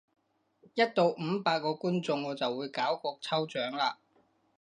[0.73, 3.97] 一到五百個觀眾我就會搞個抽獎喇！